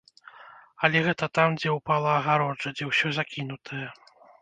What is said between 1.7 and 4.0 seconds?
упала агароджа, дзе ўсё закінутае.